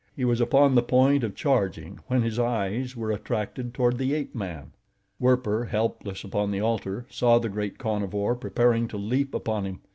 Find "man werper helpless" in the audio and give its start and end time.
4.33-6.23